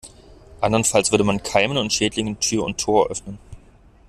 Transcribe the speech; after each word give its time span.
Andernfalls 0.61 1.11
würde 1.11 1.23
man 1.23 1.43
Keimen 1.43 1.77
und 1.77 1.93
Schädlingen 1.93 2.39
Tür 2.39 2.63
und 2.63 2.79
Tor 2.81 3.11
öffnen. 3.11 3.37